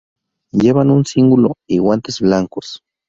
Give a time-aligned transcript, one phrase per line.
[0.51, 2.81] Llevan un cíngulo y guantes blancos.